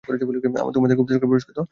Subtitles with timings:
[0.03, 1.69] আমাদের গুপ্তচরকে পুরষ্কৃত করতে হবে।